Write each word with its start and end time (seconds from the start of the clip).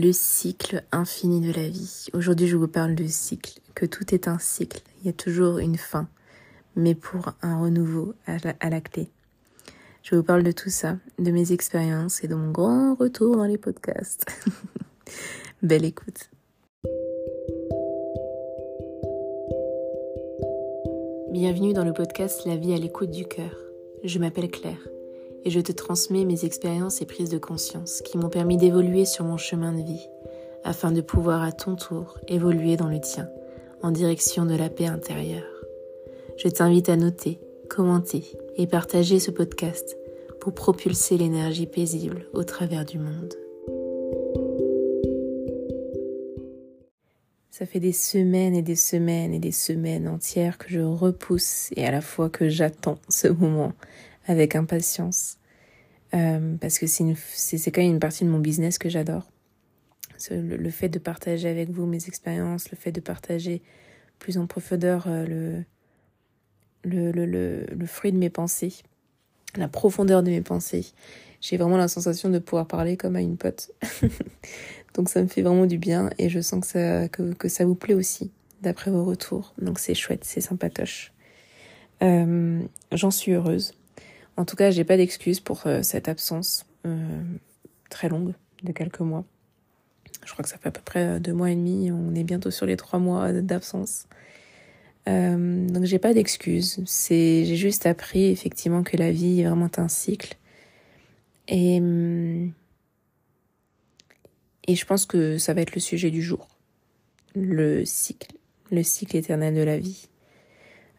le 0.00 0.12
cycle 0.12 0.84
infini 0.92 1.40
de 1.40 1.52
la 1.52 1.68
vie. 1.68 2.06
Aujourd'hui, 2.12 2.46
je 2.46 2.56
vous 2.56 2.68
parle 2.68 2.94
de 2.94 3.06
cycle, 3.06 3.60
que 3.74 3.86
tout 3.86 4.14
est 4.14 4.28
un 4.28 4.38
cycle. 4.38 4.82
Il 5.00 5.06
y 5.06 5.08
a 5.08 5.12
toujours 5.12 5.58
une 5.58 5.78
fin, 5.78 6.08
mais 6.74 6.94
pour 6.94 7.32
un 7.42 7.60
renouveau 7.60 8.14
à 8.26 8.36
la, 8.68 8.80
clé. 8.80 9.08
Je 10.02 10.14
vous 10.14 10.22
parle 10.22 10.42
de 10.42 10.52
tout 10.52 10.68
ça, 10.68 10.98
de 11.18 11.30
mes 11.30 11.52
expériences 11.52 12.22
et 12.22 12.28
de 12.28 12.34
mon 12.34 12.50
grand 12.50 12.94
retour 12.94 13.36
dans 13.36 13.44
les 13.44 13.58
podcasts. 13.58 14.26
Belle 15.62 15.84
écoute. 15.84 16.30
Bienvenue 21.30 21.72
dans 21.72 21.84
le 21.84 21.92
podcast 21.92 22.42
La 22.44 22.56
vie 22.56 22.74
à 22.74 22.78
l'écoute 22.78 23.10
du 23.10 23.26
cœur. 23.26 23.56
Je 24.04 24.18
m'appelle 24.18 24.50
Claire 24.50 24.95
et 25.46 25.50
je 25.50 25.60
te 25.60 25.70
transmets 25.70 26.24
mes 26.24 26.44
expériences 26.44 27.00
et 27.00 27.06
prises 27.06 27.30
de 27.30 27.38
conscience 27.38 28.02
qui 28.02 28.18
m'ont 28.18 28.28
permis 28.28 28.56
d'évoluer 28.56 29.04
sur 29.04 29.24
mon 29.24 29.36
chemin 29.36 29.72
de 29.72 29.80
vie, 29.80 30.08
afin 30.64 30.90
de 30.90 31.00
pouvoir 31.00 31.44
à 31.44 31.52
ton 31.52 31.76
tour 31.76 32.18
évoluer 32.26 32.76
dans 32.76 32.88
le 32.88 33.00
tien, 33.00 33.28
en 33.80 33.92
direction 33.92 34.44
de 34.44 34.56
la 34.56 34.68
paix 34.68 34.88
intérieure. 34.88 35.46
Je 36.36 36.48
t'invite 36.48 36.88
à 36.88 36.96
noter, 36.96 37.38
commenter 37.70 38.24
et 38.56 38.66
partager 38.66 39.20
ce 39.20 39.30
podcast 39.30 39.96
pour 40.40 40.52
propulser 40.52 41.16
l'énergie 41.16 41.66
paisible 41.66 42.26
au 42.32 42.42
travers 42.42 42.84
du 42.84 42.98
monde. 42.98 43.32
Ça 47.52 47.66
fait 47.66 47.80
des 47.80 47.92
semaines 47.92 48.56
et 48.56 48.62
des 48.62 48.74
semaines 48.74 49.32
et 49.32 49.38
des 49.38 49.52
semaines 49.52 50.08
entières 50.08 50.58
que 50.58 50.70
je 50.70 50.80
repousse 50.80 51.70
et 51.76 51.86
à 51.86 51.92
la 51.92 52.00
fois 52.00 52.30
que 52.30 52.48
j'attends 52.48 52.98
ce 53.08 53.28
moment 53.28 53.72
avec 54.26 54.56
impatience. 54.56 55.38
Euh, 56.16 56.56
parce 56.60 56.78
que 56.78 56.86
c'est 56.86 57.70
quand 57.70 57.82
même 57.82 57.92
une 57.92 58.00
partie 58.00 58.24
de 58.24 58.30
mon 58.30 58.38
business 58.38 58.78
que 58.78 58.88
j'adore. 58.88 59.30
Le, 60.30 60.56
le, 60.56 60.70
fait 60.70 60.88
de 60.88 60.98
partager 60.98 61.48
avec 61.48 61.68
vous 61.68 61.84
mes 61.84 62.06
expériences, 62.06 62.70
le 62.70 62.76
fait 62.76 62.90
de 62.90 63.00
partager 63.00 63.62
plus 64.18 64.38
en 64.38 64.46
profondeur 64.46 65.04
euh, 65.08 65.62
le, 66.84 67.86
fruit 67.86 68.12
de 68.12 68.18
mes 68.18 68.30
pensées, 68.30 68.74
la 69.56 69.68
profondeur 69.68 70.22
de 70.22 70.30
mes 70.30 70.40
pensées. 70.40 70.86
J'ai 71.40 71.56
vraiment 71.56 71.76
la 71.76 71.88
sensation 71.88 72.30
de 72.30 72.38
pouvoir 72.38 72.66
parler 72.66 72.96
comme 72.96 73.16
à 73.16 73.20
une 73.20 73.36
pote. 73.36 73.70
Donc 74.94 75.08
ça 75.10 75.22
me 75.22 75.26
fait 75.26 75.42
vraiment 75.42 75.66
du 75.66 75.78
bien 75.78 76.10
et 76.18 76.28
je 76.28 76.40
sens 76.40 76.60
que 76.60 76.66
ça, 76.66 77.08
que 77.08 77.48
ça 77.48 77.66
vous 77.66 77.74
plaît 77.74 77.94
aussi, 77.94 78.30
d'après 78.62 78.90
vos 78.90 79.04
retours. 79.04 79.54
Donc 79.58 79.78
c'est 79.78 79.94
chouette, 79.94 80.24
c'est 80.24 80.40
sympatoche. 80.40 81.12
Euh, 82.02 82.60
J'en 82.92 83.10
suis 83.10 83.32
heureuse. 83.32 83.74
En 84.36 84.44
tout 84.44 84.56
cas, 84.56 84.70
j'ai 84.70 84.84
pas 84.84 84.96
d'excuse 84.96 85.40
pour 85.40 85.66
euh, 85.66 85.82
cette 85.82 86.08
absence 86.08 86.66
euh, 86.86 87.22
très 87.90 88.08
longue 88.08 88.34
de 88.62 88.72
quelques 88.72 89.00
mois. 89.00 89.24
Je 90.24 90.32
crois 90.32 90.42
que 90.42 90.48
ça 90.48 90.58
fait 90.58 90.68
à 90.68 90.72
peu 90.72 90.82
près 90.84 91.04
euh, 91.04 91.18
deux 91.18 91.32
mois 91.32 91.50
et 91.50 91.54
demi. 91.54 91.90
On 91.90 92.14
est 92.14 92.24
bientôt 92.24 92.50
sur 92.50 92.66
les 92.66 92.76
trois 92.76 92.98
mois 92.98 93.32
d'absence. 93.32 94.06
Euh, 95.08 95.66
donc 95.68 95.84
j'ai 95.84 95.98
pas 95.98 96.12
d'excuse. 96.12 96.82
C'est 96.84 97.44
j'ai 97.44 97.56
juste 97.56 97.86
appris 97.86 98.26
effectivement 98.26 98.82
que 98.82 98.96
la 98.96 99.10
vie 99.10 99.40
est 99.40 99.44
vraiment 99.44 99.70
un 99.76 99.88
cycle. 99.88 100.36
Et 101.48 101.80
et 104.68 104.74
je 104.74 104.84
pense 104.84 105.06
que 105.06 105.38
ça 105.38 105.54
va 105.54 105.60
être 105.60 105.76
le 105.76 105.80
sujet 105.80 106.10
du 106.10 106.22
jour. 106.22 106.48
Le 107.36 107.84
cycle, 107.84 108.32
le 108.72 108.82
cycle 108.82 109.16
éternel 109.16 109.54
de 109.54 109.62
la 109.62 109.78
vie. 109.78 110.08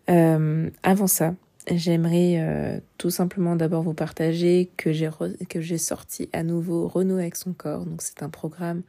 Avant 0.08 1.08
ça, 1.08 1.36
J'aimerais 1.70 2.36
euh, 2.40 2.80
tout 2.98 3.10
simplement 3.10 3.58
d'abord 3.58 3.84
vous 3.84 3.94
partager 3.94 4.72
que 4.78 4.92
j'ai 4.94 5.78
sorti 5.78 6.30
à 6.32 6.44
nouveau 6.44 6.88
Renault 6.88 7.18
avec 7.18 7.36
son 7.36 7.52
corps. 7.52 7.86
Donc 7.86 8.02
c'est 8.02 8.24
un 8.24 8.30
programme, 8.30 8.84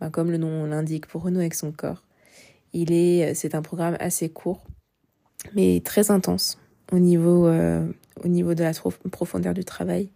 ben, 0.00 0.10
comme 0.10 0.32
le 0.32 0.36
nom 0.36 0.66
l'indique, 0.66 1.06
pour 1.06 1.22
Renault 1.22 1.38
avec 1.38 1.54
son 1.54 1.70
corps. 1.70 2.02
Il 2.72 2.92
est, 2.92 3.30
euh, 3.30 3.32
c'est 3.34 3.54
un 3.54 3.62
programme 3.62 3.96
assez 4.00 4.28
court, 4.28 4.66
mais 5.54 5.80
très 5.84 6.10
intense 6.10 6.58
au 6.90 6.98
niveau 6.98 7.46
euh, 7.46 7.86
au 8.24 8.28
niveau 8.28 8.54
de 8.54 8.64
la 8.64 8.72
profondeur 9.12 9.54
du 9.54 9.64
travail. 9.64 10.10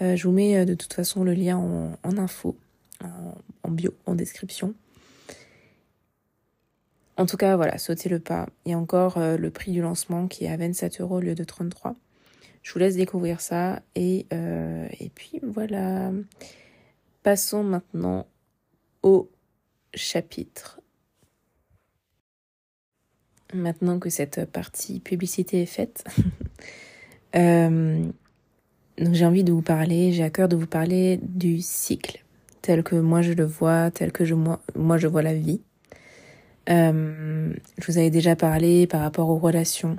je 0.00 0.20
vous 0.26 0.32
mets 0.32 0.66
de 0.66 0.74
toute 0.74 0.94
façon 0.94 1.22
le 1.22 1.32
lien 1.32 1.58
en, 1.58 2.18
info, 2.18 2.56
en 3.62 3.70
bio, 3.70 3.94
en 4.06 4.16
description. 4.16 4.74
En 7.20 7.26
tout 7.26 7.36
cas, 7.36 7.54
voilà, 7.54 7.76
sautez 7.76 8.08
le 8.08 8.18
pas. 8.18 8.46
Il 8.64 8.70
y 8.70 8.74
a 8.74 8.78
encore 8.78 9.18
euh, 9.18 9.36
le 9.36 9.50
prix 9.50 9.72
du 9.72 9.82
lancement 9.82 10.26
qui 10.26 10.46
est 10.46 10.48
à 10.48 10.56
27 10.56 11.02
euros 11.02 11.18
au 11.18 11.20
lieu 11.20 11.34
de 11.34 11.44
33. 11.44 11.94
Je 12.62 12.72
vous 12.72 12.78
laisse 12.78 12.96
découvrir 12.96 13.42
ça. 13.42 13.82
Et, 13.94 14.24
euh, 14.32 14.88
et 14.98 15.10
puis 15.10 15.38
voilà. 15.42 16.12
Passons 17.22 17.62
maintenant 17.62 18.26
au 19.02 19.30
chapitre. 19.92 20.80
Maintenant 23.52 23.98
que 23.98 24.08
cette 24.08 24.46
partie 24.46 24.98
publicité 24.98 25.60
est 25.60 25.66
faite, 25.66 26.04
euh, 27.36 28.02
j'ai 28.96 29.26
envie 29.26 29.44
de 29.44 29.52
vous 29.52 29.60
parler, 29.60 30.12
j'ai 30.12 30.22
à 30.22 30.30
cœur 30.30 30.48
de 30.48 30.56
vous 30.56 30.66
parler 30.66 31.20
du 31.22 31.60
cycle, 31.60 32.24
tel 32.62 32.82
que 32.82 32.96
moi 32.96 33.20
je 33.20 33.34
le 33.34 33.44
vois, 33.44 33.90
tel 33.90 34.10
que 34.10 34.24
moi 34.32 34.96
je 34.96 35.06
vois 35.06 35.20
la 35.20 35.34
vie. 35.34 35.60
Euh, 36.70 37.52
je 37.78 37.86
vous 37.86 37.98
avais 37.98 38.10
déjà 38.10 38.36
parlé 38.36 38.86
par 38.86 39.00
rapport 39.00 39.28
aux 39.28 39.38
relations. 39.38 39.96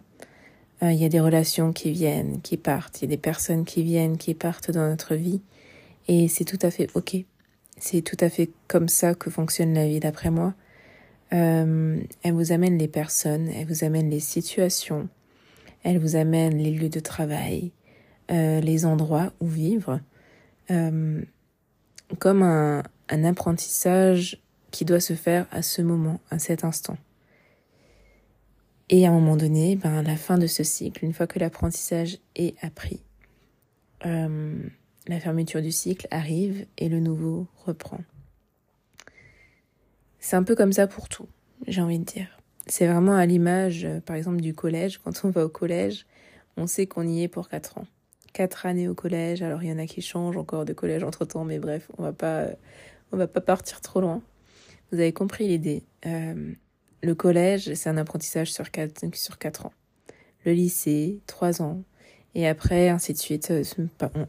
Euh, 0.84 0.92
il 0.92 1.00
y 1.00 1.06
a 1.06 1.10
des 1.10 1.20
relations 1.20 1.74
qui 1.74 1.92
viennent, 1.92 2.42
qui 2.42 2.58
partent. 2.58 3.02
Il 3.02 3.06
y 3.06 3.08
a 3.08 3.16
des 3.16 3.22
personnes 3.22 3.66
qui 3.66 3.84
viennent, 3.84 4.18
qui 4.18 4.34
partent 4.34 4.72
dans 4.72 4.88
notre 4.88 5.16
vie. 5.16 5.42
Et 6.08 6.28
c'est 6.28 6.46
tout 6.46 6.60
à 6.62 6.72
fait 6.72 6.88
OK. 6.94 7.16
C'est 7.78 8.02
tout 8.02 8.18
à 8.20 8.30
fait 8.30 8.50
comme 8.68 8.88
ça 8.88 9.14
que 9.14 9.30
fonctionne 9.30 9.74
la 9.74 9.88
vie, 9.88 10.00
d'après 10.00 10.30
moi. 10.30 10.54
Euh, 11.34 12.00
elle 12.24 12.34
vous 12.34 12.52
amène 12.52 12.78
les 12.78 12.88
personnes, 12.88 13.50
elle 13.50 13.66
vous 13.66 13.84
amène 13.84 14.10
les 14.10 14.20
situations, 14.20 15.08
elle 15.84 15.98
vous 15.98 16.16
amène 16.16 16.58
les 16.58 16.72
lieux 16.72 16.90
de 16.90 17.00
travail, 17.00 17.72
les 18.30 18.86
endroits 18.86 19.34
où 19.42 19.48
vivre, 19.48 20.00
comme 20.68 22.44
un, 22.44 22.84
un 23.10 23.24
apprentissage 23.24 24.42
qui 24.72 24.86
doit 24.86 25.00
se 25.00 25.14
faire 25.14 25.46
à 25.52 25.62
ce 25.62 25.82
moment, 25.82 26.20
à 26.30 26.40
cet 26.40 26.64
instant. 26.64 26.98
Et 28.90 29.06
à 29.06 29.10
un 29.10 29.14
moment 29.14 29.38
donné, 29.38 29.76
ben, 29.76 30.00
à 30.00 30.04
la 30.04 30.18
fin 30.18 30.38
de 30.38 30.48
ce 30.48 30.64
cycle, 30.64 31.06
une 31.06 31.14
fois 31.14 31.28
que 31.28 31.40
l'apprentissage 31.40 32.18
est 32.36 32.62
appris, 32.64 33.02
euh, 34.06 34.62
la 35.08 35.20
fermeture 35.20 35.62
du 35.62 35.72
cycle 35.72 36.08
arrive 36.12 36.66
et 36.78 36.90
le 36.90 37.00
nouveau 37.00 37.48
reprend. 37.66 38.02
C'est 40.20 40.36
un 40.36 40.44
peu 40.44 40.56
comme 40.56 40.74
ça 40.74 40.88
pour 40.88 41.08
tout, 41.10 41.28
j'ai 41.68 41.82
envie 41.82 42.00
de 42.00 42.04
dire. 42.04 42.38
C'est 42.68 42.86
vraiment 42.86 43.16
à 43.16 43.26
l'image, 43.26 43.86
euh, 43.86 44.00
par 44.02 44.16
exemple, 44.16 44.42
du 44.42 44.54
collège. 44.54 45.00
Quand 45.00 45.24
on 45.24 45.30
va 45.30 45.46
au 45.46 45.50
collège, 45.50 46.06
on 46.58 46.68
sait 46.68 46.86
qu'on 46.86 47.08
y 47.08 47.24
est 47.24 47.28
pour 47.28 47.50
quatre 47.50 47.78
ans. 47.78 47.88
Quatre 48.34 48.66
années 48.66 48.88
au 48.88 48.94
collège. 48.94 49.42
Alors, 49.42 49.64
il 49.64 49.70
y 49.70 49.74
en 49.74 49.80
a 49.80 49.86
qui 49.86 50.02
changent 50.02 50.38
encore 50.38 50.66
de 50.66 50.74
collège 50.74 51.04
entre 51.04 51.26
temps, 51.26 51.44
mais 51.44 51.60
bref, 51.60 51.90
on 51.98 52.04
va 52.04 52.14
pas, 52.14 52.46
on 53.12 53.18
va 53.18 53.28
pas 53.28 53.42
partir 53.42 53.82
trop 53.82 54.00
loin. 54.00 54.22
Vous 54.92 55.00
avez 55.00 55.14
compris 55.14 55.48
l'idée. 55.48 55.84
Euh, 56.06 56.54
le 57.02 57.16
collège, 57.16 57.74
c'est 57.74 57.90
un 57.90 57.98
apprentissage 57.98 58.52
sur 58.52 58.72
4, 58.72 59.16
sur 59.16 59.38
quatre 59.38 59.66
ans. 59.66 59.74
Le 60.46 60.54
lycée, 60.54 61.20
3 61.28 61.62
ans. 61.62 61.84
Et 62.36 62.48
après, 62.48 62.90
ainsi 62.90 63.14
de 63.14 63.18
suite, 63.18 63.52
euh, 63.52 63.64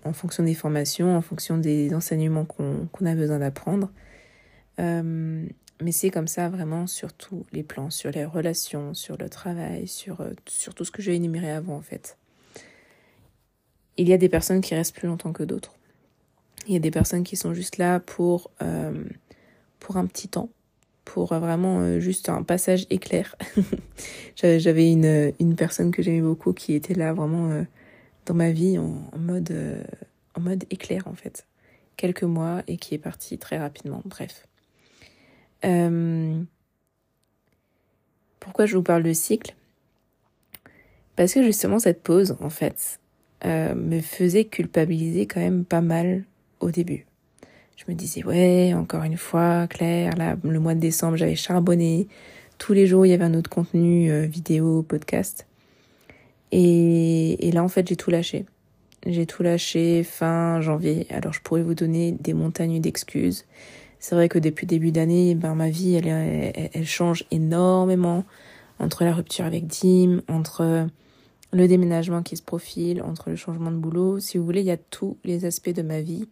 en, 0.04 0.12
fonction 0.12 0.42
des 0.42 0.54
formations, 0.54 1.16
en 1.16 1.22
fonction 1.22 1.58
des 1.58 1.94
enseignements 1.94 2.44
qu'on 2.44 3.06
a 3.06 3.14
besoin 3.14 3.38
d'apprendre. 3.38 3.90
Euh, 4.80 5.46
mais 5.82 5.92
c'est 5.92 6.10
comme 6.10 6.28
ça 6.28 6.48
vraiment 6.48 6.86
sur 6.86 7.12
tous 7.12 7.44
les 7.52 7.62
plans, 7.62 7.90
sur 7.90 8.10
les 8.10 8.24
relations, 8.24 8.94
sur 8.94 9.16
le 9.16 9.28
travail, 9.28 9.88
sur, 9.88 10.24
tout 10.74 10.84
ce 10.84 10.90
que 10.90 11.02
j'ai 11.02 11.14
énuméré 11.14 11.50
avant 11.50 11.76
en 11.76 11.82
fait. 11.82 12.16
Il 13.96 14.08
y 14.08 14.12
a 14.12 14.16
des 14.16 14.28
personnes 14.28 14.60
qui 14.60 14.74
restent 14.74 14.94
plus 14.94 15.08
longtemps 15.08 15.32
que 15.32 15.42
d'autres. 15.42 15.74
Il 16.66 16.72
y 16.72 16.76
a 16.76 16.80
des 16.80 16.92
personnes 16.92 17.24
qui 17.24 17.36
sont 17.36 17.52
juste 17.52 17.78
là 17.78 17.98
pour 17.98 18.50
pour 19.82 19.97
un 19.97 20.06
petit 20.06 20.29
temps, 20.29 20.49
pour 21.05 21.34
vraiment 21.34 21.81
euh, 21.81 21.99
juste 21.99 22.29
un 22.29 22.44
passage 22.44 22.87
éclair. 22.88 23.37
J'avais 24.37 24.90
une, 24.90 25.32
une 25.40 25.56
personne 25.56 25.90
que 25.90 26.02
j'aimais 26.02 26.23
beaucoup 26.23 26.52
qui 26.52 26.75
était 26.75 26.94
là 26.94 27.12
vraiment 27.12 27.50
euh, 27.50 27.64
dans 28.25 28.34
ma 28.34 28.52
vie 28.52 28.79
en, 28.79 29.11
mode, 29.19 29.50
euh, 29.50 29.82
en 30.37 30.40
mode 30.40 30.64
éclair 30.70 31.08
en 31.08 31.14
fait. 31.14 31.46
Quelques 31.96 32.23
mois 32.23 32.62
et 32.69 32.76
qui 32.76 32.94
est 32.94 32.99
partie 32.99 33.38
très 33.38 33.58
rapidement. 33.58 34.02
Bref. 34.05 34.46
pourquoi 38.40 38.67
je 38.67 38.76
vous 38.76 38.82
parle 38.82 39.02
de 39.02 39.12
cycle? 39.12 39.55
Parce 41.17 41.35
que 41.35 41.43
justement 41.43 41.78
cette 41.78 42.02
pause 42.02 42.37
en 42.40 42.50
fait 42.50 43.00
me 43.44 44.00
faisait 44.00 44.44
culpabiliser 44.44 45.26
quand 45.26 45.40
même 45.40 45.64
pas 45.64 45.81
mal 45.81 46.25
au 46.61 46.70
début 46.70 47.06
je 47.76 47.84
me 47.88 47.94
disais 47.94 48.24
ouais 48.24 48.74
encore 48.74 49.02
une 49.04 49.16
fois 49.16 49.66
Claire 49.66 50.16
là 50.16 50.36
le 50.42 50.60
mois 50.60 50.74
de 50.74 50.80
décembre 50.80 51.16
j'avais 51.16 51.36
charbonné. 51.36 52.08
Tous 52.58 52.72
les 52.72 52.86
jours 52.86 53.06
il 53.06 53.10
y 53.10 53.12
avait 53.12 53.24
un 53.24 53.34
autre 53.34 53.50
contenu 53.50 54.10
euh, 54.10 54.26
vidéo 54.26 54.82
podcast. 54.82 55.46
Et, 56.52 57.48
et 57.48 57.52
là 57.52 57.62
en 57.62 57.69
fait 57.69 57.88
j'ai 57.88 57.96
tout 57.96 58.10
lâché. 58.10 58.46
J'ai 59.06 59.26
tout 59.26 59.42
lâché 59.42 60.04
fin 60.04 60.60
janvier. 60.60 61.06
Alors 61.10 61.32
je 61.32 61.40
pourrais 61.40 61.62
vous 61.62 61.74
donner 61.74 62.12
des 62.12 62.34
montagnes 62.34 62.80
d'excuses. 62.80 63.46
C'est 63.98 64.14
vrai 64.16 64.28
que 64.28 64.38
depuis 64.40 64.66
début 64.66 64.90
d'année, 64.90 65.36
ben, 65.36 65.54
ma 65.54 65.70
vie, 65.70 65.94
elle, 65.94 66.08
elle, 66.08 66.70
elle, 66.72 66.86
change 66.86 67.25
énormément 67.30 68.25
entre 68.80 69.04
la 69.04 69.14
rupture 69.14 69.44
avec 69.44 69.68
Dim, 69.68 70.22
entre 70.26 70.88
le 71.52 71.68
déménagement 71.68 72.22
qui 72.22 72.36
se 72.36 72.42
profile, 72.42 73.00
entre 73.00 73.30
le 73.30 73.36
changement 73.36 73.70
de 73.70 73.76
boulot. 73.76 74.18
Si 74.18 74.38
vous 74.38 74.44
voulez, 74.44 74.60
il 74.60 74.66
y 74.66 74.72
a 74.72 74.76
tous 74.76 75.18
les 75.22 75.44
aspects 75.44 75.70
de 75.70 75.82
ma 75.82 76.00
vie 76.00 76.26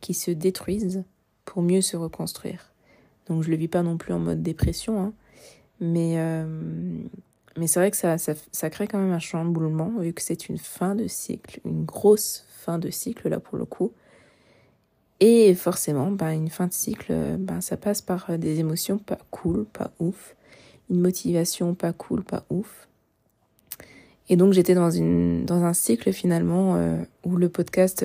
qui 0.00 0.14
se 0.14 0.30
détruisent 0.30 1.04
pour 1.44 1.62
mieux 1.62 1.80
se 1.80 1.96
reconstruire. 1.96 2.72
Donc 3.26 3.42
je 3.42 3.50
le 3.50 3.56
vis 3.56 3.68
pas 3.68 3.82
non 3.82 3.96
plus 3.96 4.12
en 4.12 4.18
mode 4.18 4.42
dépression, 4.42 5.00
hein, 5.00 5.12
mais 5.80 6.14
euh, 6.18 6.44
mais 7.56 7.66
c'est 7.66 7.80
vrai 7.80 7.90
que 7.90 7.96
ça, 7.96 8.16
ça, 8.18 8.70
crée 8.70 8.86
quand 8.86 8.98
même 8.98 9.12
un 9.12 9.18
chamboulement 9.18 9.92
vu 9.98 10.12
que 10.12 10.22
c'est 10.22 10.48
une 10.48 10.58
fin 10.58 10.94
de 10.94 11.06
cycle, 11.06 11.60
une 11.64 11.84
grosse 11.84 12.44
fin 12.48 12.78
de 12.78 12.90
cycle 12.90 13.28
là 13.28 13.40
pour 13.40 13.58
le 13.58 13.64
coup. 13.64 13.92
Et 15.18 15.54
forcément, 15.54 16.10
ben, 16.10 16.30
une 16.30 16.48
fin 16.48 16.66
de 16.66 16.72
cycle, 16.72 17.36
ben, 17.38 17.60
ça 17.60 17.76
passe 17.76 18.00
par 18.00 18.38
des 18.38 18.60
émotions 18.60 18.96
pas 18.96 19.18
cool, 19.30 19.66
pas 19.66 19.90
ouf, 19.98 20.34
une 20.88 21.00
motivation 21.00 21.74
pas 21.74 21.92
cool, 21.92 22.22
pas 22.22 22.44
ouf. 22.48 22.88
Et 24.30 24.36
donc 24.36 24.52
j'étais 24.52 24.74
dans, 24.74 24.90
une, 24.90 25.44
dans 25.44 25.64
un 25.64 25.74
cycle 25.74 26.12
finalement 26.12 26.76
euh, 26.76 27.02
où 27.24 27.36
le 27.36 27.48
podcast 27.48 28.04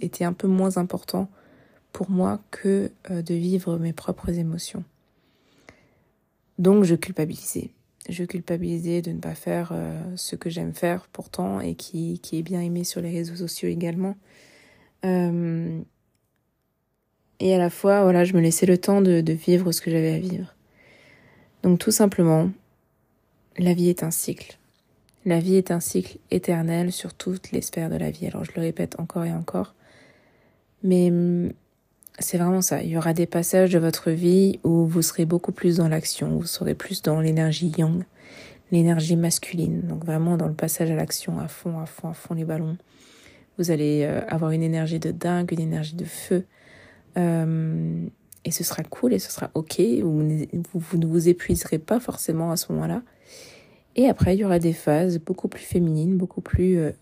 était 0.00 0.24
un 0.24 0.32
peu 0.32 0.48
moins 0.48 0.78
important 0.78 1.28
pour 1.96 2.10
moi 2.10 2.40
que 2.50 2.90
euh, 3.10 3.22
de 3.22 3.34
vivre 3.34 3.78
mes 3.78 3.94
propres 3.94 4.28
émotions. 4.28 4.84
Donc 6.58 6.84
je 6.84 6.94
culpabilisais. 6.94 7.70
Je 8.10 8.22
culpabilisais 8.24 9.00
de 9.00 9.12
ne 9.12 9.18
pas 9.18 9.34
faire 9.34 9.70
euh, 9.72 9.98
ce 10.14 10.36
que 10.36 10.50
j'aime 10.50 10.74
faire 10.74 11.08
pourtant 11.10 11.58
et 11.58 11.74
qui, 11.74 12.20
est 12.32 12.42
bien 12.42 12.60
aimé 12.60 12.84
sur 12.84 13.00
les 13.00 13.08
réseaux 13.08 13.36
sociaux 13.36 13.70
également. 13.70 14.14
Euh, 15.06 15.80
et 17.40 17.54
à 17.54 17.58
la 17.58 17.70
fois, 17.70 18.02
voilà, 18.02 18.26
je 18.26 18.34
me 18.34 18.42
laissais 18.42 18.66
le 18.66 18.76
temps 18.76 19.00
de, 19.00 19.22
de 19.22 19.32
vivre 19.32 19.72
ce 19.72 19.80
que 19.80 19.90
j'avais 19.90 20.12
à 20.12 20.18
vivre. 20.18 20.54
Donc 21.62 21.78
tout 21.78 21.92
simplement, 21.92 22.50
la 23.56 23.72
vie 23.72 23.88
est 23.88 24.02
un 24.02 24.10
cycle. 24.10 24.58
La 25.24 25.40
vie 25.40 25.54
est 25.54 25.70
un 25.70 25.80
cycle 25.80 26.18
éternel 26.30 26.92
sur 26.92 27.14
toutes 27.14 27.52
les 27.52 27.62
sphères 27.62 27.88
de 27.88 27.96
la 27.96 28.10
vie. 28.10 28.26
Alors 28.26 28.44
je 28.44 28.52
le 28.54 28.60
répète 28.60 29.00
encore 29.00 29.24
et 29.24 29.32
encore. 29.32 29.74
Mais 30.82 31.08
hum, 31.10 31.52
c'est 32.18 32.38
vraiment 32.38 32.62
ça. 32.62 32.82
Il 32.82 32.88
y 32.88 32.96
aura 32.96 33.12
des 33.12 33.26
passages 33.26 33.72
de 33.72 33.78
votre 33.78 34.10
vie 34.10 34.58
où 34.64 34.86
vous 34.86 35.02
serez 35.02 35.26
beaucoup 35.26 35.52
plus 35.52 35.76
dans 35.76 35.88
l'action, 35.88 36.36
vous 36.36 36.46
serez 36.46 36.74
plus 36.74 37.02
dans 37.02 37.20
l'énergie 37.20 37.72
yang, 37.76 38.04
l'énergie 38.72 39.16
masculine. 39.16 39.82
Donc 39.82 40.04
vraiment 40.04 40.36
dans 40.36 40.48
le 40.48 40.54
passage 40.54 40.90
à 40.90 40.94
l'action, 40.94 41.38
à 41.38 41.48
fond, 41.48 41.78
à 41.78 41.86
fond, 41.86 42.08
à 42.08 42.14
fond 42.14 42.34
les 42.34 42.44
ballons. 42.44 42.76
Vous 43.58 43.70
allez 43.70 44.02
euh, 44.04 44.20
avoir 44.28 44.50
une 44.50 44.62
énergie 44.62 44.98
de 44.98 45.10
dingue, 45.10 45.52
une 45.52 45.60
énergie 45.60 45.96
de 45.96 46.04
feu. 46.04 46.44
Euh, 47.16 48.06
et 48.44 48.50
ce 48.50 48.64
sera 48.64 48.82
cool 48.84 49.12
et 49.12 49.18
ce 49.18 49.32
sera 49.32 49.50
ok. 49.54 49.80
Vous, 50.02 50.22
ne 50.22 51.06
vous 51.06 51.28
épuiserez 51.28 51.78
pas 51.78 52.00
forcément 52.00 52.50
à 52.50 52.56
ce 52.56 52.72
moment-là. 52.72 53.02
Et 53.96 54.08
après, 54.08 54.36
il 54.36 54.40
y 54.40 54.44
aura 54.44 54.58
des 54.58 54.74
phases 54.74 55.18
beaucoup 55.18 55.48
plus 55.48 55.62
féminines, 55.62 56.16
beaucoup 56.16 56.42
plus, 56.42 56.78
euh. 56.78 56.92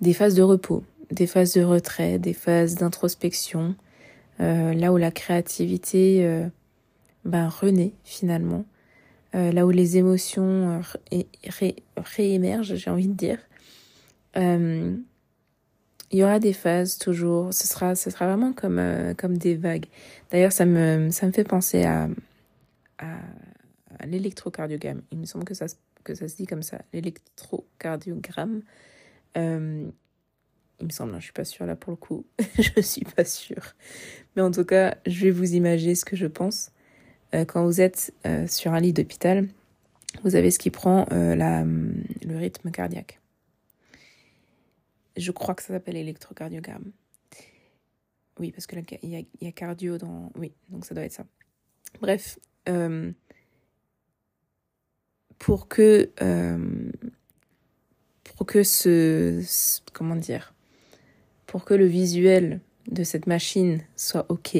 Des 0.00 0.14
phases 0.14 0.34
de 0.34 0.42
repos, 0.42 0.82
des 1.10 1.26
phases 1.26 1.54
de 1.54 1.62
retrait, 1.62 2.18
des 2.18 2.34
phases 2.34 2.76
d'introspection, 2.76 3.74
euh, 4.40 4.72
là 4.74 4.92
où 4.92 4.96
la 4.96 5.10
créativité 5.10 6.48
ben, 7.24 7.48
renaît 7.48 7.92
finalement, 8.04 8.64
euh, 9.34 9.52
là 9.52 9.66
où 9.66 9.70
les 9.70 9.96
émotions 9.96 10.80
ré 11.10 11.26
ré 11.46 11.76
réémergent, 11.96 12.74
j'ai 12.74 12.90
envie 12.90 13.08
de 13.08 13.14
dire. 13.14 13.38
Il 16.12 16.18
y 16.18 16.24
aura 16.24 16.40
des 16.40 16.52
phases 16.52 16.98
toujours, 16.98 17.54
ce 17.54 17.68
sera, 17.68 17.94
ce 17.94 18.10
sera 18.10 18.26
vraiment 18.26 18.52
comme, 18.52 18.80
comme 19.16 19.38
des 19.38 19.54
vagues. 19.54 19.86
D'ailleurs, 20.32 20.50
ça 20.50 20.64
me, 20.66 21.10
ça 21.10 21.24
me 21.26 21.30
fait 21.30 21.44
penser 21.44 21.84
à, 21.84 22.08
à, 22.98 23.18
à 24.00 24.06
l'électrocardiogramme. 24.06 25.02
Il 25.12 25.18
me 25.18 25.24
semble 25.24 25.44
que 25.44 25.54
ça, 25.54 25.66
que 26.02 26.14
ça 26.14 26.26
se 26.26 26.34
dit 26.34 26.46
comme 26.46 26.62
ça, 26.62 26.80
l'électrocardiogramme. 26.92 28.62
Il 30.80 30.86
me 30.86 30.90
semble, 30.90 31.14
hein, 31.14 31.18
je 31.18 31.24
suis 31.24 31.32
pas 31.32 31.44
sûre 31.44 31.66
là 31.66 31.76
pour 31.76 31.90
le 31.90 31.96
coup. 31.96 32.24
je 32.58 32.80
suis 32.80 33.04
pas 33.04 33.24
sûre. 33.24 33.74
Mais 34.34 34.42
en 34.42 34.50
tout 34.50 34.64
cas, 34.64 34.96
je 35.06 35.24
vais 35.24 35.30
vous 35.30 35.54
imaginer 35.54 35.94
ce 35.94 36.04
que 36.04 36.16
je 36.16 36.26
pense. 36.26 36.70
Euh, 37.34 37.44
quand 37.44 37.64
vous 37.64 37.80
êtes 37.80 38.12
euh, 38.26 38.46
sur 38.46 38.72
un 38.72 38.80
lit 38.80 38.92
d'hôpital, 38.92 39.46
vous 40.24 40.34
avez 40.34 40.50
ce 40.50 40.58
qui 40.58 40.70
prend 40.70 41.06
euh, 41.12 41.34
la, 41.34 41.64
le 41.64 42.36
rythme 42.36 42.70
cardiaque. 42.70 43.20
Je 45.16 45.30
crois 45.32 45.54
que 45.54 45.62
ça 45.62 45.74
s'appelle 45.74 45.96
électrocardiogramme. 45.96 46.92
Oui, 48.38 48.52
parce 48.52 48.66
que 48.66 48.76
il 49.02 49.26
y, 49.40 49.46
a, 49.46 49.52
cardio 49.52 49.98
dans. 49.98 50.32
Oui, 50.36 50.52
donc 50.70 50.86
ça 50.86 50.94
doit 50.94 51.04
être 51.04 51.12
ça. 51.12 51.26
Bref, 52.00 52.38
euh, 52.68 53.12
pour 55.38 55.68
que 55.68 56.10
euh, 56.22 56.90
pour 58.24 58.46
que 58.46 58.62
ce 58.62 59.42
comment 59.92 60.16
dire 60.16 60.54
pour 61.50 61.64
que 61.64 61.74
le 61.74 61.86
visuel 61.86 62.60
de 62.86 63.02
cette 63.02 63.26
machine 63.26 63.82
soit 63.96 64.24
OK, 64.28 64.56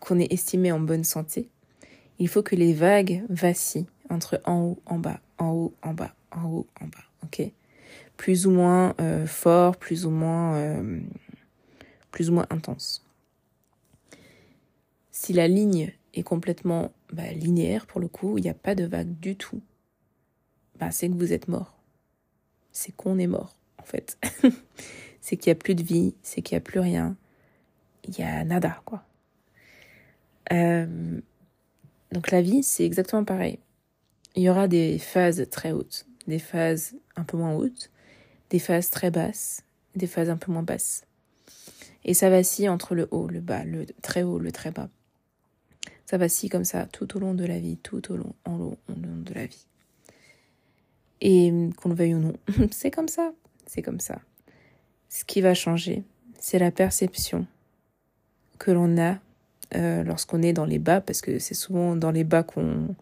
qu'on 0.00 0.18
ait 0.18 0.28
estimé 0.30 0.72
en 0.72 0.80
bonne 0.80 1.04
santé, 1.04 1.50
il 2.18 2.28
faut 2.28 2.42
que 2.42 2.56
les 2.56 2.72
vagues 2.72 3.24
vacillent 3.28 3.84
entre 4.08 4.40
en 4.46 4.62
haut, 4.62 4.78
en 4.86 4.98
bas, 4.98 5.20
en 5.36 5.50
haut, 5.50 5.74
en 5.82 5.92
bas, 5.92 6.14
en 6.30 6.48
haut, 6.48 6.66
en 6.80 6.86
bas. 6.86 7.04
OK? 7.24 7.42
Plus 8.16 8.46
ou 8.46 8.52
moins 8.52 8.94
euh, 9.02 9.26
fort, 9.26 9.76
plus 9.76 10.06
ou 10.06 10.10
moins, 10.10 10.54
euh, 10.54 10.98
plus 12.10 12.30
ou 12.30 12.32
moins 12.32 12.46
intense. 12.48 13.04
Si 15.10 15.34
la 15.34 15.46
ligne 15.46 15.92
est 16.14 16.22
complètement 16.22 16.90
bah, 17.12 17.32
linéaire, 17.32 17.84
pour 17.84 18.00
le 18.00 18.08
coup, 18.08 18.38
il 18.38 18.44
n'y 18.44 18.50
a 18.50 18.54
pas 18.54 18.74
de 18.74 18.84
vague 18.84 19.20
du 19.20 19.36
tout, 19.36 19.60
bah, 20.78 20.90
c'est 20.90 21.10
que 21.10 21.14
vous 21.16 21.34
êtes 21.34 21.48
mort. 21.48 21.78
C'est 22.72 22.96
qu'on 22.96 23.18
est 23.18 23.26
mort, 23.26 23.58
en 23.76 23.84
fait. 23.84 24.18
c'est 25.20 25.36
qu'il 25.36 25.50
n'y 25.50 25.58
a 25.58 25.60
plus 25.60 25.74
de 25.74 25.82
vie, 25.82 26.14
c'est 26.22 26.42
qu'il 26.42 26.56
n'y 26.56 26.58
a 26.58 26.62
plus 26.62 26.80
rien. 26.80 27.16
Il 28.08 28.18
y 28.18 28.22
a 28.22 28.44
nada, 28.44 28.80
quoi. 28.84 29.04
Euh, 30.52 31.20
donc 32.12 32.30
la 32.30 32.42
vie, 32.42 32.62
c'est 32.62 32.84
exactement 32.84 33.24
pareil. 33.24 33.58
Il 34.34 34.42
y 34.42 34.48
aura 34.48 34.68
des 34.68 34.98
phases 34.98 35.46
très 35.50 35.72
hautes, 35.72 36.06
des 36.26 36.38
phases 36.38 36.94
un 37.16 37.24
peu 37.24 37.36
moins 37.36 37.54
hautes, 37.54 37.90
des 38.50 38.58
phases 38.58 38.90
très 38.90 39.10
basses, 39.10 39.62
des 39.94 40.06
phases 40.06 40.30
un 40.30 40.36
peu 40.36 40.52
moins 40.52 40.62
basses. 40.62 41.04
Et 42.04 42.14
ça 42.14 42.30
vacille 42.30 42.68
entre 42.68 42.94
le 42.94 43.08
haut, 43.10 43.28
le 43.28 43.40
bas, 43.40 43.64
le 43.64 43.86
très 44.02 44.22
haut, 44.22 44.38
le 44.38 44.52
très 44.52 44.70
bas. 44.70 44.88
Ça 46.06 46.18
vacille 46.18 46.48
comme 46.48 46.64
ça 46.64 46.86
tout 46.86 47.16
au 47.16 47.20
long 47.20 47.34
de 47.34 47.44
la 47.44 47.58
vie, 47.58 47.76
tout 47.76 48.10
au 48.10 48.16
long, 48.16 48.34
en 48.44 48.56
long, 48.56 48.76
au 48.88 48.92
long 48.92 49.16
de 49.16 49.34
la 49.34 49.46
vie. 49.46 49.66
Et 51.20 51.52
qu'on 51.76 51.90
le 51.90 51.94
veuille 51.94 52.14
ou 52.14 52.18
non, 52.18 52.32
c'est 52.70 52.90
comme 52.90 53.08
ça, 53.08 53.32
c'est 53.66 53.82
comme 53.82 54.00
ça. 54.00 54.20
Ce 55.10 55.24
qui 55.26 55.42
va 55.42 55.52
changer, 55.52 56.02
c'est 56.38 56.58
la 56.58 56.70
perception 56.70 57.46
que 58.58 58.70
l'on 58.70 58.96
a 58.96 59.18
euh, 59.74 60.02
lorsqu'on 60.02 60.40
est 60.40 60.54
dans 60.54 60.64
les 60.64 60.78
bas, 60.78 61.02
parce 61.02 61.20
que 61.20 61.38
c'est 61.38 61.54
souvent 61.54 61.96
dans 61.96 62.10
les 62.10 62.24
bas 62.24 62.42
qu'on 62.42 62.94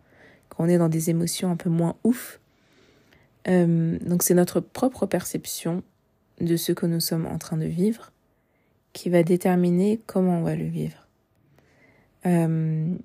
qu'on 0.49 0.69
est 0.69 0.79
dans 0.79 0.89
des 0.89 1.11
émotions 1.11 1.53
un 1.53 1.57
peu 1.57 1.71
moins 1.71 1.95
ouf. 2.03 2.41
Euh, 3.47 3.97
donc 4.01 4.25
c'est 4.25 4.35
notre 4.35 4.59
propre 4.59 5.07
perception 5.07 5.85
de 6.41 6.57
ce 6.57 6.73
que 6.73 6.87
nous 6.87 6.99
sommes 6.99 7.27
en 7.27 7.39
train 7.39 7.57
de 7.57 7.67
vivre 7.67 8.11
qui 8.93 9.09
va 9.09 9.23
déterminer 9.23 10.01
comment 10.07 10.41
on 10.41 10.43
va 10.43 10.57
le 10.57 10.65
vivre. 10.65 11.07
Euh, 12.27 12.97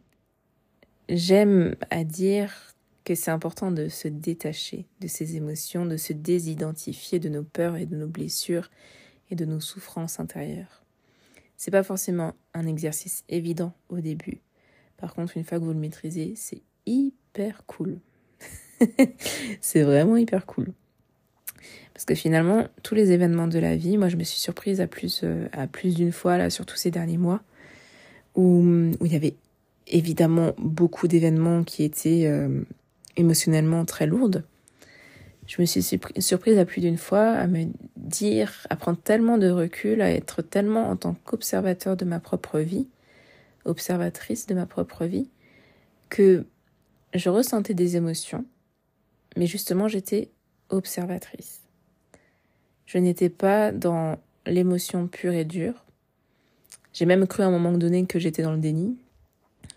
J'aime 1.10 1.76
à 1.90 2.04
dire 2.04 2.73
que 3.04 3.16
c'est 3.16 3.32
important 3.32 3.72
de 3.72 3.90
se 3.90 4.08
détacher 4.08 4.86
de 5.02 5.08
ces 5.08 5.36
émotions, 5.36 5.86
de 5.86 5.98
se 5.98 6.14
désidentifier 6.14 7.20
de 7.20 7.30
nos 7.30 7.44
peurs 7.44 7.76
et 7.76 7.86
de 7.86 7.96
nos 7.96 8.08
blessures 8.08 8.70
et 9.30 9.36
de 9.36 9.46
nos 9.46 9.60
souffrances 9.60 10.20
intérieures. 10.20 10.84
C'est 11.58 11.72
pas 11.72 11.84
forcément 11.84 12.34
un 12.54 12.68
exercice 12.68 13.24
évident 13.30 13.74
au 13.90 14.00
début. 14.00 14.42
Par 14.98 15.14
contre, 15.14 15.38
une 15.38 15.44
fois 15.44 15.60
que 15.60 15.64
vous 15.64 15.74
le 15.74 15.80
maîtrisez, 15.80 16.34
c'est 16.36 16.62
hyper 16.86 17.66
cool. 17.66 18.00
c'est 19.62 19.84
vraiment 19.84 20.18
hyper 20.18 20.46
cool. 20.46 20.74
Parce 21.94 22.06
que 22.06 22.16
finalement, 22.16 22.68
tous 22.82 22.96
les 22.96 23.12
événements 23.12 23.48
de 23.48 23.60
la 23.60 23.76
vie, 23.76 23.98
moi 23.98 24.10
je 24.10 24.18
me 24.18 24.24
suis 24.24 24.40
surprise 24.40 24.82
à 24.82 24.88
plus, 24.88 25.22
euh, 25.24 25.48
à 25.52 25.68
plus 25.68 25.96
d'une 25.96 26.12
fois, 26.12 26.38
là, 26.38 26.50
surtout 26.50 26.76
ces 26.76 26.92
derniers 26.92 27.18
mois, 27.18 27.42
où, 28.36 28.64
où 29.00 29.06
il 29.06 29.14
y 29.14 29.16
avait 29.16 29.36
évidemment 29.88 30.54
beaucoup 30.58 31.08
d'événements 31.08 31.64
qui 31.64 31.84
étaient 31.84 32.26
euh, 32.26 32.64
émotionnellement 33.16 33.86
très 33.86 34.06
lourdes. 34.06 34.44
Je 35.46 35.62
me 35.62 35.66
suis 35.66 35.84
surprise 35.84 36.58
à 36.58 36.66
plus 36.66 36.82
d'une 36.82 36.98
fois 36.98 37.32
à 37.32 37.48
me 37.48 37.66
dire, 37.98 38.66
à 38.70 38.76
prendre 38.76 38.98
tellement 38.98 39.38
de 39.38 39.50
recul, 39.50 40.02
à 40.02 40.10
être 40.12 40.42
tellement 40.42 40.90
en 40.90 40.96
tant 40.96 41.16
qu'observateur 41.26 41.98
de 41.98 42.06
ma 42.06 42.20
propre 42.20 42.60
vie, 42.60 42.88
observatrice 43.66 44.48
de 44.48 44.54
ma 44.54 44.66
propre 44.66 45.06
vie, 45.06 45.30
que 46.10 46.46
je 47.14 47.30
ressentais 47.30 47.74
des 47.74 47.98
émotions, 47.98 48.46
mais 49.36 49.46
justement 49.46 49.88
j'étais 49.88 50.32
observatrice. 50.70 51.62
Je 52.86 52.98
n'étais 52.98 53.30
pas 53.30 53.72
dans 53.72 54.18
l'émotion 54.46 55.08
pure 55.08 55.34
et 55.34 55.46
dure, 55.46 55.86
J'ai 56.94 57.06
même 57.06 57.26
cru 57.28 57.42
à 57.44 57.48
un 57.48 57.52
moment 57.52 57.72
donné 57.72 58.06
que 58.06 58.20
j'étais 58.20 58.44
dans 58.44 58.52
le 58.52 58.60
déni. 58.60 58.96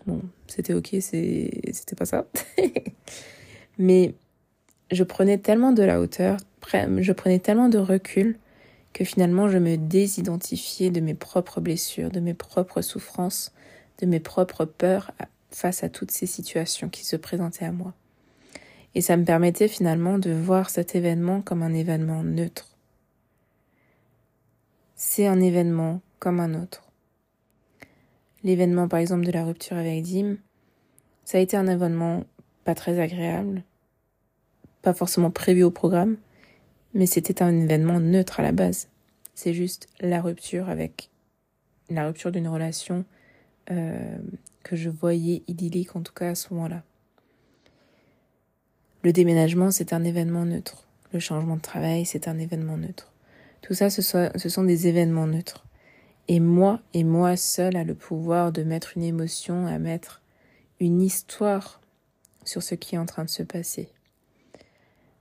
Bon, 0.05 0.21
c'était 0.47 0.73
ok, 0.73 0.95
c'était 0.99 1.95
pas 1.97 2.05
ça. 2.05 2.27
Mais 3.77 4.13
je 4.91 5.03
prenais 5.03 5.37
tellement 5.37 5.71
de 5.71 5.83
la 5.83 5.99
hauteur, 5.99 6.37
je 6.73 7.11
prenais 7.11 7.39
tellement 7.39 7.69
de 7.69 7.77
recul 7.77 8.37
que 8.93 9.03
finalement 9.03 9.47
je 9.47 9.57
me 9.57 9.77
désidentifiais 9.77 10.89
de 10.89 11.01
mes 11.01 11.13
propres 11.13 11.61
blessures, 11.61 12.09
de 12.09 12.19
mes 12.19 12.33
propres 12.33 12.81
souffrances, 12.81 13.53
de 13.99 14.05
mes 14.05 14.19
propres 14.19 14.65
peurs 14.65 15.11
face 15.51 15.83
à 15.83 15.89
toutes 15.89 16.11
ces 16.11 16.25
situations 16.25 16.89
qui 16.89 17.05
se 17.05 17.15
présentaient 17.15 17.65
à 17.65 17.71
moi. 17.71 17.93
Et 18.95 19.01
ça 19.01 19.17
me 19.17 19.25
permettait 19.25 19.67
finalement 19.67 20.17
de 20.17 20.31
voir 20.31 20.69
cet 20.69 20.95
événement 20.95 21.41
comme 21.41 21.61
un 21.61 21.73
événement 21.73 22.23
neutre. 22.23 22.75
C'est 24.95 25.27
un 25.27 25.39
événement 25.39 26.01
comme 26.19 26.39
un 26.39 26.59
autre. 26.59 26.86
L'événement 28.43 28.87
par 28.87 28.99
exemple 28.99 29.25
de 29.25 29.31
la 29.31 29.43
rupture 29.43 29.77
avec 29.77 30.03
Dim, 30.03 30.37
ça 31.25 31.37
a 31.37 31.41
été 31.41 31.57
un 31.57 31.67
événement 31.67 32.23
pas 32.63 32.75
très 32.75 32.99
agréable, 32.99 33.63
pas 34.81 34.93
forcément 34.93 35.31
prévu 35.31 35.63
au 35.63 35.71
programme, 35.71 36.17
mais 36.93 37.05
c'était 37.05 37.41
un 37.41 37.59
événement 37.59 37.99
neutre 37.99 38.39
à 38.39 38.43
la 38.43 38.51
base. 38.51 38.89
C'est 39.35 39.53
juste 39.53 39.87
la 39.99 40.21
rupture 40.21 40.69
avec 40.69 41.09
la 41.89 42.07
rupture 42.07 42.31
d'une 42.31 42.47
relation 42.47 43.05
euh, 43.71 44.17
que 44.63 44.75
je 44.75 44.89
voyais 44.89 45.43
idyllique 45.47 45.95
en 45.95 46.01
tout 46.01 46.13
cas 46.13 46.29
à 46.29 46.35
ce 46.35 46.53
moment-là. 46.53 46.83
Le 49.03 49.13
déménagement, 49.13 49.71
c'est 49.71 49.93
un 49.93 50.03
événement 50.03 50.45
neutre. 50.45 50.87
Le 51.13 51.19
changement 51.19 51.55
de 51.55 51.61
travail, 51.61 52.05
c'est 52.05 52.27
un 52.27 52.39
événement 52.39 52.77
neutre. 52.77 53.13
Tout 53.61 53.73
ça, 53.73 53.89
ce, 53.89 54.01
ce 54.01 54.49
sont 54.49 54.63
des 54.63 54.87
événements 54.87 55.27
neutres. 55.27 55.66
Et 56.27 56.39
moi, 56.39 56.81
et 56.93 57.03
moi 57.03 57.37
seul, 57.37 57.75
a 57.77 57.83
le 57.83 57.95
pouvoir 57.95 58.51
de 58.51 58.63
mettre 58.63 58.97
une 58.97 59.03
émotion, 59.03 59.65
à 59.65 59.79
mettre 59.79 60.21
une 60.79 61.01
histoire 61.01 61.81
sur 62.43 62.63
ce 62.63 62.75
qui 62.75 62.95
est 62.95 62.97
en 62.97 63.05
train 63.05 63.23
de 63.23 63.29
se 63.29 63.43
passer. 63.43 63.89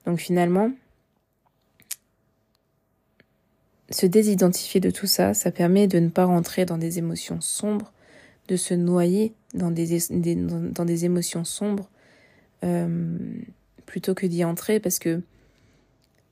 Donc 0.04 0.18
finalement, 0.18 0.72
se 3.90 4.06
désidentifier 4.06 4.80
de 4.80 4.90
tout 4.90 5.06
ça, 5.06 5.34
ça 5.34 5.50
permet 5.50 5.86
de 5.86 5.98
ne 5.98 6.08
pas 6.08 6.24
rentrer 6.24 6.64
dans 6.64 6.78
des 6.78 6.98
émotions 6.98 7.40
sombres, 7.40 7.92
de 8.48 8.56
se 8.56 8.74
noyer 8.74 9.34
dans 9.54 9.70
des, 9.70 9.98
des 10.10 11.04
émotions 11.04 11.44
sombres, 11.44 11.88
euh, 12.64 13.16
plutôt 13.86 14.14
que 14.14 14.26
d'y 14.26 14.44
entrer, 14.44 14.80
parce 14.80 14.98
que 14.98 15.20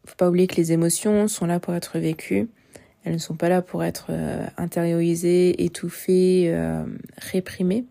faut 0.07 0.17
pas 0.17 0.29
oublier 0.29 0.47
que 0.47 0.57
les 0.57 0.73
émotions 0.73 1.29
sont 1.29 1.47
là 1.47 1.61
pour 1.61 1.75
être 1.75 1.99
vécues, 1.99 2.49
elles 3.05 3.15
ne 3.15 3.19
sont 3.19 3.37
pas 3.37 3.49
là 3.49 3.63
pour 3.63 3.85
être 3.85 4.07
euh, 4.11 4.47
intériorisées, 4.57 5.65
étouffées, 5.65 6.47
euh, 6.49 6.85
réprimées. 7.19 7.85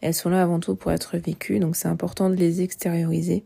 Elles 0.00 0.14
sont 0.14 0.30
là 0.30 0.42
avant 0.42 0.60
tout 0.60 0.76
pour 0.76 0.92
être 0.92 1.16
vécues, 1.16 1.58
donc 1.58 1.76
c'est 1.76 1.88
important 1.88 2.30
de 2.30 2.34
les 2.34 2.62
extérioriser 2.62 3.44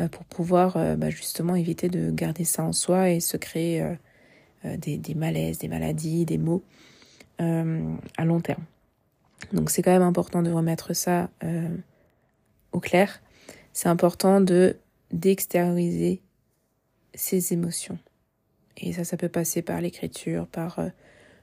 euh, 0.00 0.08
pour 0.08 0.24
pouvoir 0.24 0.76
euh, 0.76 0.96
bah, 0.96 1.10
justement 1.10 1.56
éviter 1.56 1.88
de 1.88 2.10
garder 2.10 2.44
ça 2.44 2.62
en 2.62 2.72
soi 2.72 3.10
et 3.10 3.20
se 3.20 3.36
créer 3.36 3.82
euh, 3.82 4.76
des, 4.76 4.96
des, 4.96 5.14
malaises, 5.14 5.58
des 5.58 5.68
maladies, 5.68 6.24
des 6.24 6.38
maux 6.38 6.62
à 7.38 8.24
long 8.26 8.40
terme. 8.42 8.62
Donc 9.54 9.70
c'est 9.70 9.80
quand 9.80 9.92
même 9.92 10.02
important 10.02 10.42
de 10.42 10.50
remettre 10.50 10.94
ça 10.94 11.30
au 12.72 12.80
clair. 12.80 13.22
C'est 13.72 13.88
important 13.88 14.42
de 14.42 14.76
d'extérioriser 15.10 16.20
ses 17.14 17.54
émotions. 17.54 17.98
Et 18.80 18.92
ça, 18.92 19.04
ça 19.04 19.16
peut 19.16 19.28
passer 19.28 19.62
par 19.62 19.80
l'écriture, 19.80 20.46
par 20.46 20.80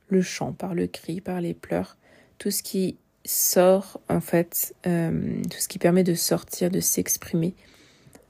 le 0.10 0.22
chant, 0.22 0.54
par 0.54 0.74
le 0.74 0.88
cri, 0.88 1.22
par 1.22 1.40
les 1.40 1.54
pleurs, 1.54 1.98
tout 2.38 2.52
ce 2.52 2.64
qui 2.64 2.98
sort 3.26 4.00
en 4.10 4.22
fait, 4.22 4.74
tout 4.84 5.60
ce 5.60 5.68
qui 5.68 5.80
permet 5.80 6.04
de 6.04 6.14
sortir, 6.16 6.72
de 6.72 6.80
s'exprimer 6.80 7.54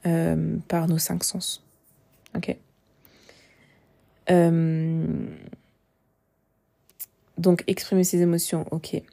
euh, 0.06 0.58
par 0.68 0.88
nos 0.88 1.00
cinq 1.00 1.24
sens. 1.24 1.64
Ok? 2.36 2.56
Euh, 4.30 5.06
donc 7.38 7.64
exprimer 7.68 8.04
ses 8.04 8.22
émotions, 8.22 8.66
ok. 8.72 8.94
Et 8.94 9.04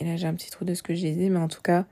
là 0.00 0.16
j'ai 0.16 0.26
un 0.26 0.34
petit 0.34 0.50
trou 0.50 0.64
de 0.64 0.74
ce 0.74 0.82
que 0.82 0.94
j'ai 0.94 1.12
dit, 1.12 1.30
mais 1.30 1.38
en 1.38 1.48
tout 1.48 1.60
cas, 1.62 1.84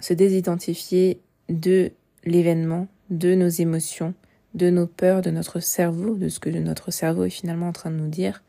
se 0.00 0.12
désidentifier 0.12 1.20
de 1.48 1.92
l'événement, 2.24 2.88
de 3.10 3.34
nos 3.34 3.48
émotions, 3.48 4.14
de 4.54 4.70
nos 4.70 4.86
peurs, 4.86 5.22
de 5.22 5.30
notre 5.30 5.60
cerveau, 5.60 6.16
de 6.16 6.28
ce 6.28 6.40
que 6.40 6.50
notre 6.50 6.90
cerveau 6.90 7.24
est 7.24 7.30
finalement 7.30 7.68
en 7.68 7.72
train 7.72 7.90
de 7.90 7.96
nous 7.96 8.08
dire. 8.08 8.42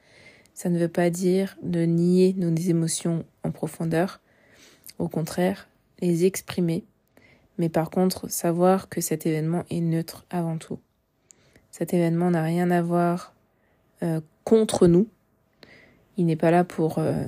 Ça 0.54 0.70
ne 0.70 0.80
veut 0.80 0.88
pas 0.88 1.10
dire 1.10 1.58
de 1.62 1.82
nier 1.82 2.36
nos 2.38 2.54
émotions 2.54 3.26
en 3.44 3.52
profondeur. 3.52 4.20
Au 5.00 5.08
contraire, 5.08 5.68
les 6.02 6.26
exprimer 6.26 6.84
mais 7.62 7.70
par 7.70 7.92
contre 7.92 8.28
savoir 8.28 8.90
que 8.90 9.02
cet 9.02 9.28
événement 9.28 9.66
est 9.70 9.82
neutre 9.82 10.26
avant 10.32 10.58
tout. 10.58 10.80
Cet 11.70 11.94
événement 11.94 12.32
n'a 12.32 12.42
rien 12.42 12.72
à 12.72 12.82
voir 12.82 13.36
euh, 14.02 14.20
contre 14.44 14.88
nous. 14.88 15.08
Il 16.18 16.26
n'est 16.26 16.36
pas 16.36 16.50
là 16.50 16.64
pour, 16.64 16.98
euh, 16.98 17.28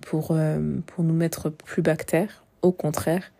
pour, 0.00 0.28
euh, 0.30 0.78
pour 0.86 1.02
nous 1.02 1.12
mettre 1.12 1.50
plus 1.50 1.82
bactères. 1.82 2.44
Au 2.62 2.70
contraire, 2.70 3.32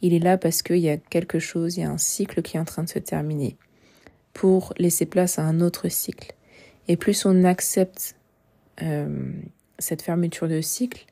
il 0.00 0.14
est 0.14 0.18
là 0.18 0.36
parce 0.36 0.62
qu'il 0.62 0.78
y 0.78 0.90
a 0.90 0.96
quelque 0.96 1.38
chose, 1.38 1.76
il 1.76 1.82
y 1.82 1.84
a 1.84 1.90
un 1.90 1.98
cycle 1.98 2.42
qui 2.42 2.56
est 2.56 2.60
en 2.60 2.64
train 2.64 2.82
de 2.82 2.88
se 2.88 2.98
terminer 2.98 3.56
pour 4.32 4.72
laisser 4.78 5.06
place 5.06 5.38
à 5.38 5.42
un 5.42 5.60
autre 5.60 5.88
cycle. 5.88 6.34
Et 6.88 6.96
plus 6.96 7.24
on 7.26 7.44
accepte 7.44 8.16
cette 9.78 10.02
fermeture 10.02 10.48
de 10.48 10.60
cycle, 10.60 11.06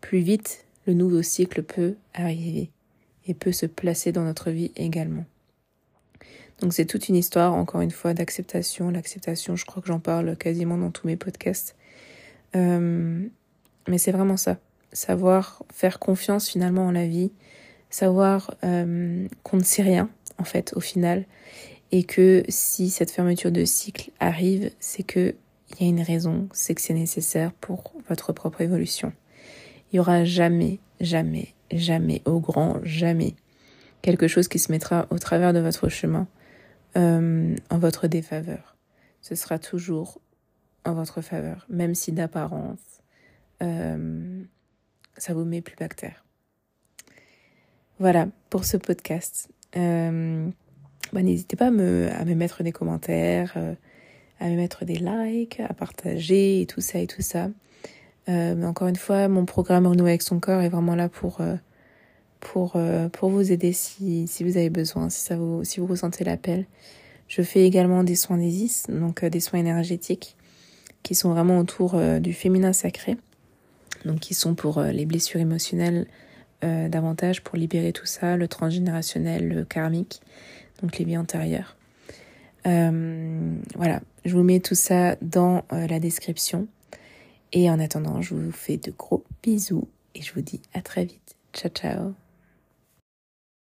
plus 0.00 0.20
vite 0.20 0.64
le 0.86 0.94
nouveau 0.94 1.22
cycle 1.22 1.62
peut 1.62 1.94
arriver 2.14 2.70
et 3.26 3.34
peut 3.34 3.52
se 3.52 3.66
placer 3.66 4.12
dans 4.12 4.24
notre 4.24 4.50
vie 4.50 4.72
également. 4.76 5.24
Donc 6.60 6.74
c'est 6.74 6.84
toute 6.84 7.08
une 7.08 7.16
histoire, 7.16 7.54
encore 7.54 7.80
une 7.80 7.90
fois, 7.90 8.12
d'acceptation. 8.12 8.90
L'acceptation, 8.90 9.56
je 9.56 9.64
crois 9.64 9.80
que 9.80 9.88
j'en 9.88 10.00
parle 10.00 10.36
quasiment 10.36 10.76
dans 10.76 10.90
tous 10.90 11.06
mes 11.06 11.16
podcasts. 11.16 11.74
Euh, 12.54 13.26
mais 13.88 13.98
c'est 13.98 14.12
vraiment 14.12 14.36
ça. 14.36 14.58
Savoir 14.92 15.62
faire 15.72 15.98
confiance 15.98 16.48
finalement 16.48 16.86
en 16.86 16.90
la 16.90 17.06
vie. 17.06 17.30
Savoir 17.88 18.54
euh, 18.62 19.26
qu'on 19.42 19.56
ne 19.56 19.62
sait 19.62 19.82
rien, 19.82 20.10
en 20.38 20.44
fait, 20.44 20.72
au 20.76 20.80
final. 20.80 21.24
Et 21.92 22.04
que 22.04 22.44
si 22.48 22.90
cette 22.90 23.10
fermeture 23.10 23.50
de 23.50 23.64
cycle 23.64 24.10
arrive, 24.20 24.70
c'est 24.80 25.02
que 25.02 25.34
il 25.78 25.84
y 25.84 25.86
a 25.86 25.88
une 25.88 26.02
raison, 26.02 26.48
c'est 26.52 26.74
que 26.74 26.80
c'est 26.80 26.94
nécessaire 26.94 27.52
pour 27.52 27.92
votre 28.08 28.32
propre 28.32 28.60
évolution. 28.60 29.12
Il 29.92 29.96
y 29.96 29.98
aura 30.00 30.24
jamais, 30.24 30.80
jamais, 31.00 31.54
jamais, 31.70 32.22
au 32.24 32.40
grand 32.40 32.80
jamais, 32.82 33.34
quelque 34.02 34.28
chose 34.28 34.48
qui 34.48 34.58
se 34.58 34.72
mettra 34.72 35.06
au 35.10 35.18
travers 35.18 35.52
de 35.52 35.60
votre 35.60 35.88
chemin 35.88 36.26
euh, 36.96 37.54
en 37.70 37.78
votre 37.78 38.08
défaveur. 38.08 38.76
Ce 39.20 39.34
sera 39.34 39.58
toujours 39.58 40.20
en 40.84 40.94
votre 40.94 41.20
faveur, 41.20 41.66
même 41.68 41.94
si 41.94 42.10
d'apparence, 42.12 43.00
euh, 43.62 44.42
ça 45.16 45.34
vous 45.34 45.44
met 45.44 45.60
plus 45.60 45.76
bactère. 45.76 46.24
Voilà 47.98 48.28
pour 48.48 48.64
ce 48.64 48.76
podcast. 48.76 49.50
Euh, 49.76 50.48
bah, 51.12 51.22
N'hésitez 51.22 51.56
pas 51.56 51.66
à 51.66 51.70
me, 51.70 52.34
mettre 52.34 52.62
des 52.62 52.72
commentaires, 52.72 53.52
euh, 53.56 53.74
à 54.38 54.48
me 54.48 54.56
mettre 54.56 54.84
des 54.84 54.96
likes, 54.96 55.60
à 55.60 55.74
partager 55.74 56.62
et 56.62 56.66
tout 56.66 56.80
ça 56.80 56.98
et 56.98 57.06
tout 57.06 57.22
ça. 57.22 57.50
Euh, 58.28 58.62
encore 58.62 58.88
une 58.88 58.96
fois, 58.96 59.28
mon 59.28 59.44
programme 59.44 59.86
Renouer 59.86 60.10
avec 60.10 60.22
son 60.22 60.40
corps 60.40 60.60
est 60.60 60.68
vraiment 60.68 60.94
là 60.94 61.08
pour, 61.08 61.40
euh, 61.40 61.56
pour, 62.38 62.76
pour 63.12 63.30
vous 63.30 63.52
aider 63.52 63.72
si, 63.72 64.26
si 64.26 64.44
vous 64.44 64.56
avez 64.56 64.70
besoin, 64.70 65.10
si, 65.10 65.20
ça 65.20 65.36
vous, 65.36 65.64
si 65.64 65.80
vous 65.80 65.86
ressentez 65.86 66.24
l'appel. 66.24 66.66
Je 67.28 67.42
fais 67.42 67.64
également 67.64 68.02
des 68.02 68.16
soins 68.16 68.38
d'Isis, 68.38 68.86
donc 68.88 69.24
des 69.24 69.40
soins 69.40 69.60
énergétiques, 69.60 70.36
qui 71.02 71.14
sont 71.14 71.30
vraiment 71.30 71.58
autour 71.58 71.96
du 72.20 72.32
féminin 72.32 72.72
sacré, 72.72 73.16
donc 74.04 74.18
qui 74.18 74.34
sont 74.34 74.54
pour 74.54 74.82
les 74.82 75.06
blessures 75.06 75.38
émotionnelles 75.38 76.06
davantage, 76.62 77.42
pour 77.42 77.56
libérer 77.56 77.92
tout 77.92 78.06
ça, 78.06 78.36
le 78.36 78.48
transgénérationnel, 78.48 79.48
le 79.48 79.64
karmique, 79.64 80.20
donc 80.82 80.98
les 80.98 81.04
vies 81.04 81.18
antérieures. 81.18 81.76
voilà, 82.64 84.00
je 84.24 84.36
vous 84.36 84.42
mets 84.42 84.60
tout 84.60 84.74
ça 84.74 85.16
dans 85.22 85.64
la 85.70 85.98
description. 86.00 86.66
Et 87.52 87.68
en 87.70 87.80
attendant, 87.80 88.22
je 88.22 88.34
vous 88.34 88.52
fais 88.52 88.76
de 88.76 88.92
gros 88.92 89.24
bisous 89.42 89.88
et 90.14 90.22
je 90.22 90.32
vous 90.32 90.42
dis 90.42 90.60
à 90.72 90.82
très 90.82 91.04
vite. 91.04 91.36
Ciao 91.52 91.70
ciao 91.70 92.29